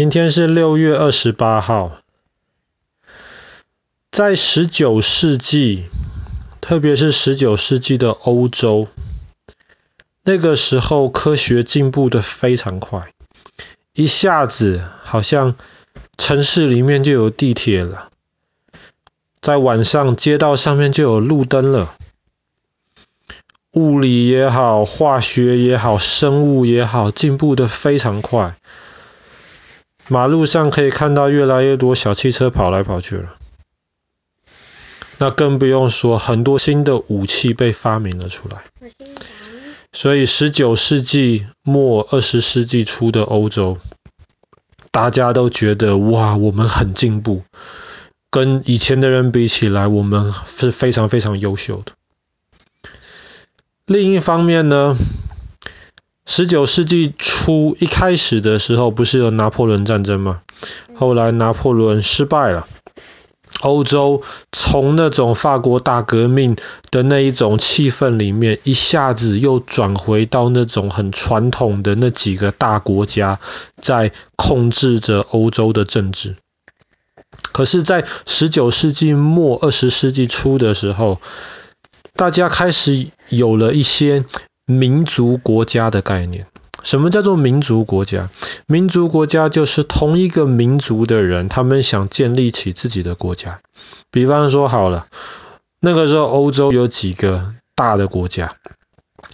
[0.00, 1.98] 今天是六月二十八号。
[4.10, 5.90] 在十九世纪，
[6.62, 8.88] 特别是十九世纪的欧洲，
[10.24, 13.12] 那个时候科学进步得非常快，
[13.92, 15.54] 一下子好像
[16.16, 18.08] 城市里面就有地铁了，
[19.42, 21.94] 在晚上街道上面就有路灯了。
[23.72, 28.56] 物理也好，化学也好，生物也好，进步得非常快。
[30.10, 33.36] 马路上可以看到越来越多小汽车跑来跑去了，
[35.18, 38.64] 那更不用说很多新的武器被发明了出来。
[39.92, 43.78] 所以十九世纪末二十世纪初的欧洲，
[44.90, 47.44] 大家都觉得哇，我们很进步，
[48.30, 51.92] 跟以前的人比起来，我们是非常非常优秀的。
[53.86, 54.96] 另一方面呢，
[56.32, 60.42] 十九世纪初一开始的时候，不是有拿破仑战争吗？
[60.94, 62.68] 后来拿破仑失败了，
[63.62, 66.56] 欧洲从那种法国大革命
[66.92, 73.40] 的那一种气氛里面，一下子又转回到那种很传统的那几个大国家
[73.82, 76.36] 在控制着欧洲的政治。
[77.50, 81.20] 可是，在十九世纪末二十世纪初的时候，
[82.14, 84.24] 大家开始有了一些。
[84.70, 86.46] 民族国家的概念，
[86.84, 88.28] 什么叫做民族国家？
[88.66, 93.60] 民族国家就是同一个民族的人，他们想建立起自己的国家。
[94.12, 95.08] 比方说好了，
[95.80, 98.54] 那个时候欧洲有几个大的国家，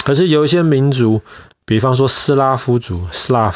[0.04, 1.20] 可是有一些民族，
[1.66, 3.54] 比方说斯拉夫族 （Slav），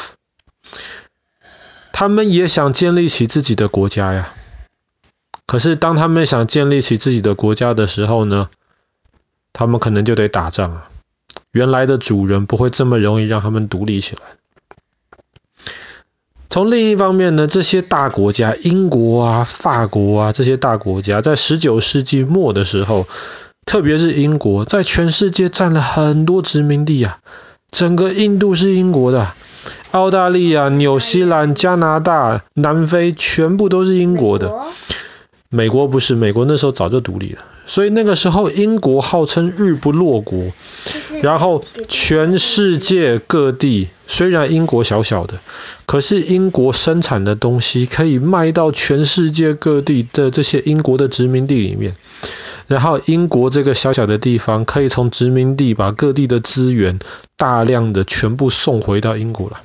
[1.91, 4.31] 他们也想建立起自己的国家呀。
[5.47, 8.49] 可是当他们想建立起自己的国家的时候呢，
[9.51, 10.90] 他们可能就得打仗啊。
[11.51, 14.21] 原来的主人不会这么容易让他们独立起来。
[16.49, 23.07] 从另一方面呢，这些大国家，英国啊、法国啊这些大国家，在十九世纪末的时候，
[23.65, 27.19] 特别是英国，在全世界占了很多殖民地啊。
[27.71, 29.31] 整个印度是英国的，
[29.91, 34.53] 澳大利亚、纽西兰、加拿大、南非，全部都是英国的。
[35.53, 37.41] 美国不是，美国那时候早就独立了。
[37.65, 40.45] 所以那个时候，英国号称日不落国。
[41.21, 45.39] 然后，全世界各地，虽然英国小小的，
[45.85, 51.97] 可是英国生产的东西可以卖到全世界各地的这些英国的殖民地里面。
[52.67, 56.99] 然后，英国这个小小的地方，可以从殖民地把各地的资源
[57.35, 59.57] 大量的全部送回到英国来。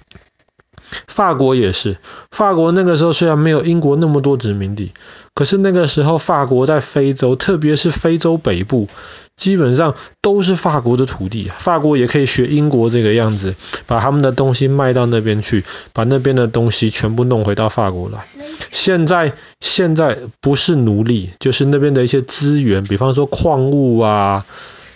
[1.06, 1.96] 法国也是，
[2.30, 4.92] 法国那个时候虽然没有英国那么多殖民地，
[5.36, 8.88] 可是那个时候法国在非洲，特别是非洲北部。
[9.36, 13.54] 基本上都是法国的土地，法国也可以学英国这个样子，
[13.84, 18.24] 把他们的东西卖到那边去，把那边的东西全部弄回到法国来。
[18.72, 24.46] 现在现在不是奴隶，就是那边的一些资源，比方说矿物啊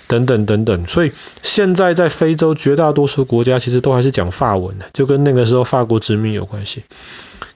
[0.09, 0.87] 等等等等。
[0.87, 1.13] 所以
[1.43, 6.85] 现在在非洲绝大多数国家其实都还是讲法文的，就跟那个时候法国殖民有关系。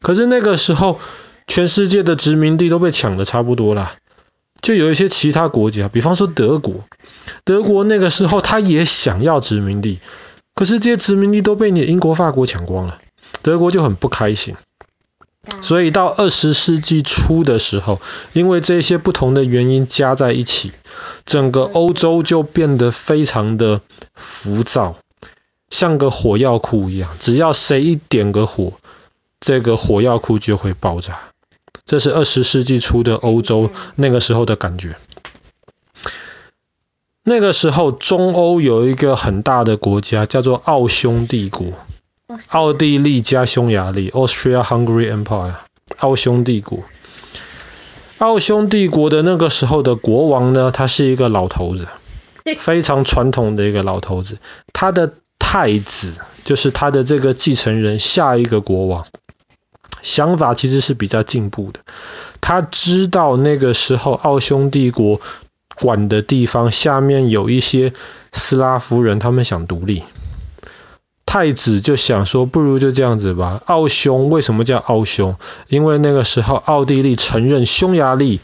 [0.02, 1.00] 可是那个时候
[1.46, 3.94] 全世界的殖民地都被抢的差不多了。
[4.60, 6.84] 就有一些其他国家，比方说德国，
[7.44, 10.00] 德国那个时候他也想要殖民地，
[10.54, 12.98] 可是这些殖民地都被你英国、法国抢光了，
[13.42, 14.56] 德国就很不开心。
[15.60, 18.00] 所以到二十世纪初的时候，
[18.32, 20.72] 因为这些不同的原因加在一起，
[21.26, 23.82] 整个欧洲就变得非常的
[24.14, 24.96] 浮躁，
[25.68, 28.72] 像个火药库一样，只要谁一点个火，
[29.40, 31.20] 这个火药库就会爆炸。
[31.84, 34.96] 这是二十世纪初的欧洲那个时候的感觉。
[37.22, 41.72] 那个时候，中欧有一个很大的国家叫做奥匈帝国，
[42.48, 45.54] 奥地利加匈牙利 （Austria-Hungary Empire）。
[45.98, 46.80] 奥匈帝国，
[48.18, 51.86] 奥匈帝国的那个时候的国王呢，他是一个老头子，
[52.58, 54.38] 非常传统的一个老头子。
[54.72, 56.14] 他的太子
[56.44, 59.06] 就是他的这个继承人，下一个国王。
[60.04, 61.80] 想法其实是比较进步的。
[62.40, 65.20] 他知道那个时候奥匈帝国
[65.80, 67.92] 管的地方下面有一些
[68.32, 70.04] 斯拉夫人，他们想独立。
[71.26, 73.60] 太子就想说，不如就这样子吧。
[73.64, 75.36] 奥匈为什么叫奥匈？
[75.66, 78.38] 因为那个时候奥地利承认匈牙利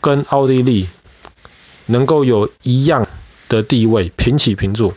[0.00, 0.86] 跟奥地利
[1.86, 3.08] 能够有一样
[3.48, 4.94] 的地位，平起平坐。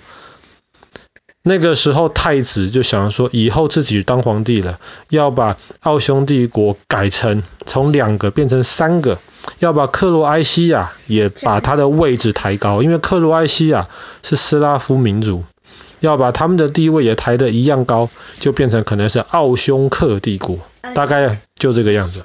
[1.43, 4.79] 那个时候，太子就想说，以后自己当皇帝了，
[5.09, 9.17] 要把奥匈帝国改成从两个变成三个，
[9.59, 13.88] 要把克罗埃西亚也把他的位置抬高，因为克罗埃西亚
[14.21, 15.43] 是斯拉夫民族，
[15.99, 18.09] 要把他们的地位也抬得一样高，
[18.39, 20.59] 就变成可能是奥匈克帝国。
[20.93, 22.21] 大概就这个样子。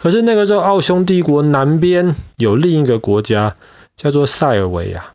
[0.00, 3.56] 可是那个时候，奥匈帝国南边有另一个国家
[3.96, 5.12] 叫做塞尔维亚。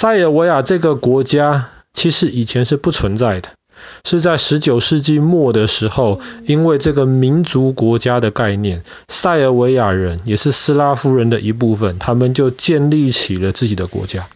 [0.00, 3.50] 塞尔维亚这个国家其实以前是不存在的，
[4.02, 14.26] 是在十九世纪末的时候，因为这个民族国家的概念，塞尔维亚人也是斯拉夫人的一部分，他们就建立起了自己的国家。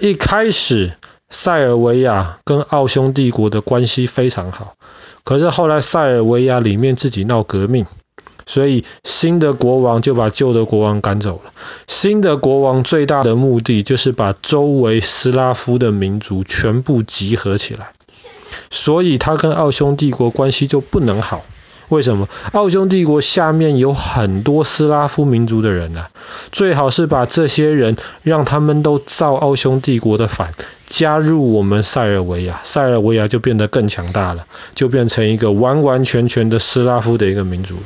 [0.00, 0.94] 一开始，
[1.30, 4.74] 塞尔维亚跟奥匈帝国的关系非常好，
[5.22, 7.86] 可是后来塞尔维亚里面自己闹革命。
[8.46, 11.52] 所以新的国王就把旧的国王赶走了。
[11.86, 17.92] 新的国王最大的目的就是把周围斯拉夫的民族全部集合起来。
[18.70, 21.44] 所以他跟奥匈帝国关系就不能好。
[21.90, 22.28] 为什么？
[22.52, 26.10] 奥匈帝国下面有很多斯拉夫民族的人啊，
[26.50, 30.52] 最好是把这些人让他们都造奥匈帝国的反，
[30.86, 37.76] 加入我们塞尔维亚，塞尔维亚就变得更强大了，就变成一个完完全全的斯拉夫的一个民族。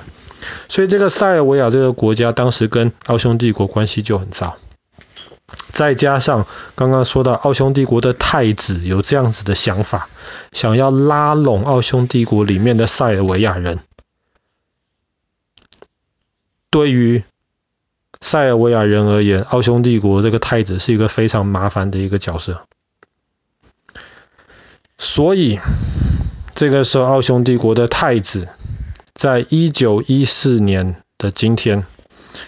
[0.69, 4.57] 所以这个塞尔维亚这个国家当时跟奥匈帝国关系就很糟，
[5.73, 10.09] 再加上刚刚说到奥匈帝国的太子有这样子的想法，
[10.53, 13.79] 想要拉拢奥匈帝国里面的塞尔维亚人，
[16.71, 17.25] 对于
[18.21, 22.63] 塞尔维亚人而言，奥匈帝国这个太子是一个非常麻烦的一个角色，
[24.99, 25.59] 所以
[26.55, 28.49] 这个时候奥匈帝国的太子。
[29.19, 31.85] 在一九一四年的今天，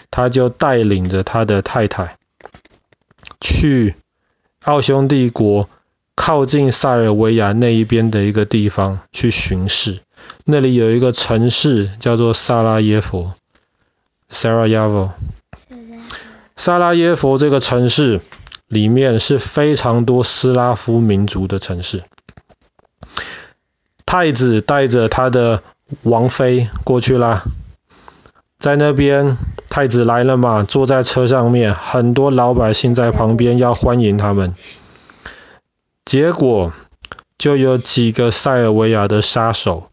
[0.09, 2.17] 他就带领着他的太太
[3.41, 3.95] 去
[4.63, 5.69] 奥匈帝国
[6.15, 9.99] 靠近塞尔维亚那一边的一个地方去巡视。
[10.45, 13.33] 那里有一个城市叫做萨拉耶夫
[14.31, 15.09] （Sarajevo）。
[16.55, 18.21] 萨拉耶夫这个城市
[18.69, 22.05] 里面是非常多斯拉夫民族的城市。
[24.05, 25.63] 太子带着他的
[26.03, 27.43] 王妃过去啦，
[28.59, 29.37] 在那边
[29.69, 34.55] 太子来了嘛，坐在车上面，很多老百姓在旁边要欢迎他们。
[36.05, 36.73] 结果
[37.37, 39.89] 就有几个塞尔维亚的杀手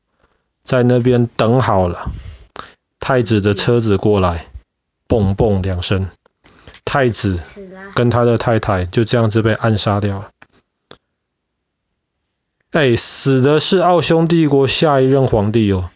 [0.65, 2.11] 在那边等好了，
[3.01, 4.47] 太子的车子过来，
[5.09, 6.09] 嘣嘣两声，
[6.85, 7.41] 太子
[7.95, 10.31] 跟他的太太就这样子被暗杀掉了。
[12.73, 15.89] 哎，死的是奥匈帝国下一任皇帝哦，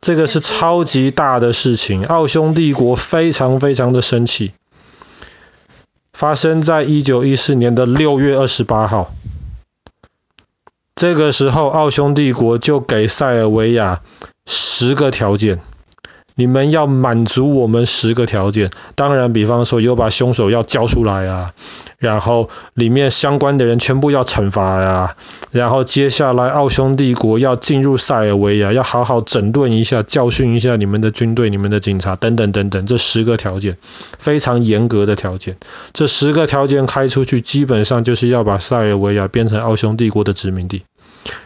[0.00, 4.52] 这个是超级大的事情，奥匈帝国非常非常的生气。
[6.12, 9.14] 发生在一九一四年的六月二十八号，
[10.94, 14.02] 这个时候奥匈帝国就给塞尔维亚
[14.44, 15.62] 十个条件，
[16.34, 21.52] 你们要满足我们十个条件，当然，比方说有把凶手要交出来啊。
[21.98, 25.16] 然后里面相关的人全部要惩罚呀，
[25.50, 33.76] 然后接下来奥匈帝国要进入塞尔维亚，要好好整顿一下，教训一下你们的军队、你们的警察等等等等，这十个条件
[34.18, 35.58] 非常严格的条件。
[35.92, 40.84] 这十个条件开出去，基本上就是要把塞尔维亚变成奥匈帝国的殖民地。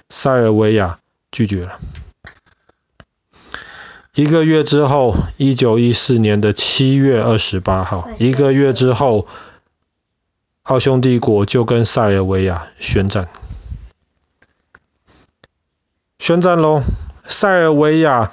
[0.09, 0.99] 塞尔维亚
[1.33, 1.79] 拒绝了。
[4.15, 9.27] 一个月之后，一九一四年的七月二十八号，一个月之后。
[10.65, 13.29] 奥匈帝国就跟塞尔维亚宣战，
[16.19, 16.83] 宣战喽！
[17.27, 18.33] 塞尔维亚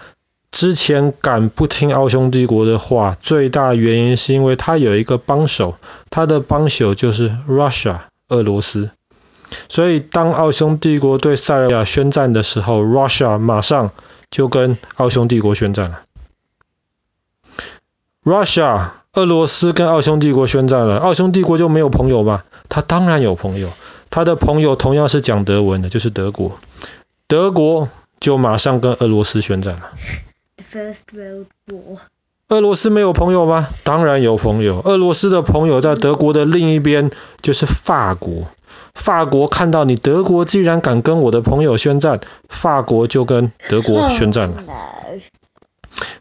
[0.50, 5.76] 之前敢不听奥匈帝国的话，最大原因是因为他有一个帮手，
[6.10, 7.98] 他的帮手就是 Russia
[8.30, 8.92] 俄罗斯。
[9.68, 13.92] 所以当奥匈帝国对塞尔维亚宣战的时候，Russia 马上
[14.32, 16.02] 就跟奥匈帝国宣战了。
[18.24, 18.92] Russia。
[19.14, 22.44] 俄罗斯跟奥匈帝国宣战了，奥匈帝国就没有朋友吗？
[22.70, 23.68] 他当然有朋友，
[24.10, 26.58] 他的朋友同样是讲德文的，就是德国。
[27.28, 27.90] 德国
[28.22, 29.92] 就马上跟俄罗斯宣战了。
[30.72, 31.98] First World War。
[32.48, 33.68] 俄罗斯没有朋友吗？
[33.84, 37.12] 当然有朋友，俄罗斯的朋友在德国的另一边，
[37.42, 38.48] 就是法国。
[38.94, 42.22] 法国看到你德国既然敢跟我的朋友宣战，
[42.62, 44.64] 法国就跟德国宣战了。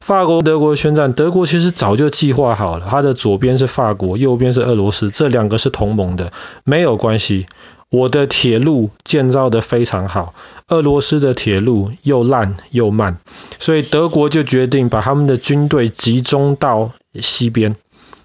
[0.01, 6.33] 法国、德国宣战，德国其实早就计划好了，它的左边是法国，右边是俄罗斯，这两个是同盟的，
[6.65, 7.47] 没有关系。
[7.91, 10.33] 我的铁路建造的非常好，
[10.69, 13.19] 俄罗斯的铁路又烂又慢，
[13.59, 17.77] 所以德国就决定把他们的军队集中到西边，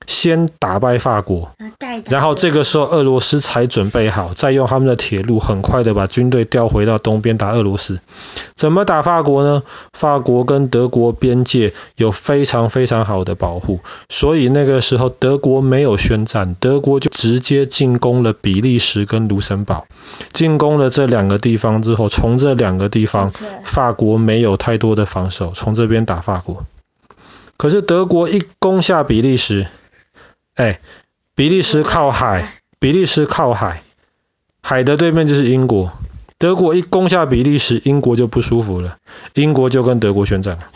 [0.07, 1.51] 先打败法国，
[2.09, 7.99] 然后这个时候俄罗斯才准备好，再用他们的铁路很快的把军队调回到东边打俄罗斯。
[8.55, 9.63] 怎么打法国呢？
[9.93, 19.85] 法国跟德国边界有非常非常好的保护，所以那个时候德国没有宣战，德国就直接进攻了比利时跟卢森堡。
[20.31, 23.31] 进攻了这两个地方之后，从这两个地方，
[23.63, 26.65] 法国没有太多的防守，从这边打法国。
[27.57, 29.67] 可是德国一攻下比利时，
[30.55, 30.79] 哎，
[31.35, 33.81] 比利时靠海，比利时靠海，
[34.61, 35.91] 海的对面就是英国。
[36.37, 38.97] 德国一攻下比利时，英国就不舒服了，
[39.33, 40.69] 英国就跟德国宣战了。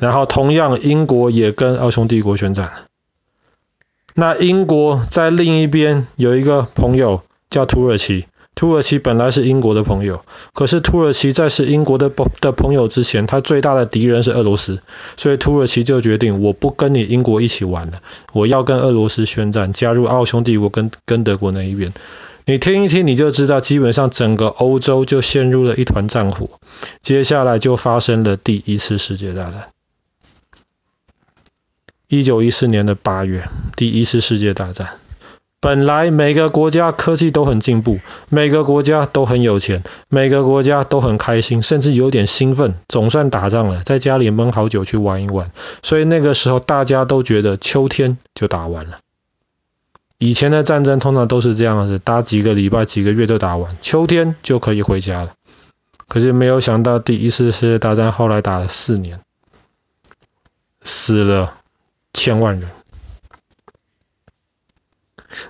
[0.00, 2.72] 然后同样，英国也跟奥匈帝国宣战了。
[4.14, 8.26] 那英国在另一边有一个朋友叫土耳其。
[8.60, 12.12] 土耳其本来是英国的朋友，可是土耳其在是英国的
[12.42, 14.82] 的朋友之前，他最大的敌人是俄罗斯，
[15.16, 18.02] 所以土耳其就决定我不跟你英国一起玩了，
[18.34, 21.94] 我要跟俄罗斯宣战，加入奥匈帝国跟跟德国那一边。
[22.44, 26.50] 你听一听你就知道，基本上整个欧洲就陷入了一团战火，
[27.00, 29.68] 接下来就发生了第一次世界大战。
[32.08, 34.98] 一九一四年的八月，第一次世界大战。
[35.62, 38.00] 本来每个国家科技都很进步，
[38.30, 45.52] 每个国家都很有钱，每个国家都很开心，甚至有点兴奋，总算打仗了，在家里闷好久去玩一玩。
[45.82, 49.00] 所以那个时候大家都觉得秋天就打完了。
[50.16, 55.34] 以前的战争通常都是这样子，打几个礼拜、几个月就打完，秋天就可以回家了。
[56.08, 59.20] 可是没有想到第一次世界大战后来打了四年，
[60.82, 61.52] 死了
[62.14, 62.68] 千万人。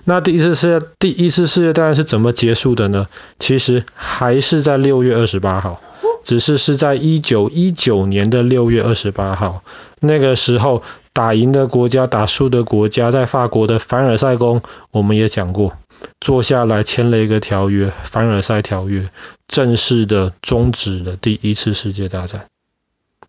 [0.03, 3.07] 那第一次世界第一次世界大战是怎么结束的呢？
[3.39, 5.81] 其实还是在六月二十八号，
[6.23, 9.63] 只是是在一九一九年的六月二十八号。
[9.99, 10.83] 那个时候
[11.13, 15.77] 打赢的国家、打输的国家，在法国的凡尔赛宫，我们也讲过，
[16.19, 19.01] 坐下来签了一个条约《凡尔赛条约》，
[19.47, 22.45] 正式的终止了第一次世界大战。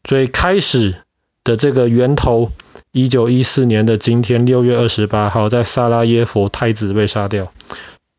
[0.04, 0.96] 所以开始
[1.44, 2.50] 的这个源头。
[2.92, 7.50] 一九一四年的今天，六月二十八号，在萨拉耶佛，太子被杀掉。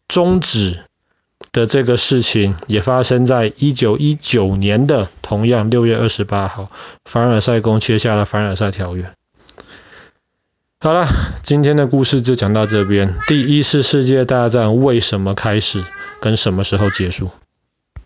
[0.08, 0.80] 终止
[1.52, 6.72] 的这个事情也发生在一九一九年的同样六月二十八号，
[7.06, 9.14] 凡尔赛宫签下了凡尔赛条约。
[10.80, 11.08] 好了，
[11.44, 13.14] 今天的故事就讲到这边。
[13.28, 15.84] 第一次世界大战为什么开始，
[16.20, 17.30] 跟什么时候结束？